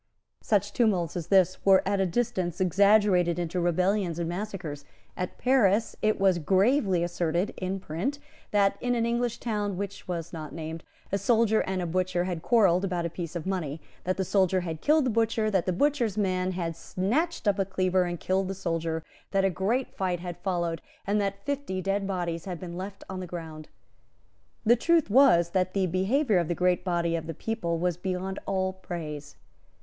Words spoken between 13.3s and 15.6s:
of money, that the soldier had killed the butcher,